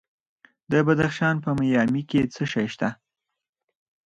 د 0.71 0.73
بدخشان 0.87 1.35
په 1.43 1.49
مایمي 1.57 2.03
کې 2.09 2.21
څه 2.33 2.43
شی 2.51 2.65
شته؟ 2.73 2.89